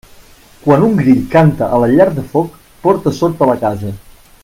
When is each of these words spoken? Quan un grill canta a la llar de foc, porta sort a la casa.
Quan 0.63 0.85
un 0.87 0.95
grill 1.01 1.19
canta 1.35 1.67
a 1.77 1.81
la 1.85 1.89
llar 1.93 2.07
de 2.17 2.25
foc, 2.35 2.57
porta 2.89 3.15
sort 3.23 3.45
a 3.45 3.51
la 3.51 3.57
casa. 3.67 3.97